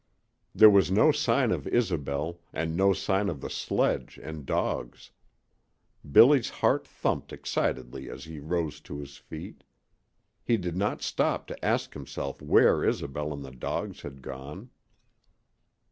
There 0.55 0.67
was 0.71 0.89
no 0.89 1.11
sign 1.11 1.51
of 1.51 1.67
Isobel, 1.67 2.39
and 2.51 2.75
no 2.75 2.91
sign 2.91 3.29
of 3.29 3.39
the 3.39 3.51
sledge 3.51 4.17
and 4.23 4.47
dogs. 4.47 5.11
Billy's 6.11 6.49
heart 6.49 6.87
thumped 6.87 7.31
excitedly 7.31 8.09
as 8.09 8.23
he 8.23 8.39
rose 8.39 8.79
to 8.81 8.97
his 8.97 9.17
feet. 9.17 9.63
He 10.43 10.57
did 10.57 10.75
not 10.75 11.03
stop 11.03 11.45
to 11.49 11.63
ask 11.63 11.93
himself 11.93 12.41
where 12.41 12.83
Isobel 12.83 13.31
and 13.31 13.45
the 13.45 13.51
dogs 13.51 14.01
had 14.01 14.23
gone. 14.23 14.71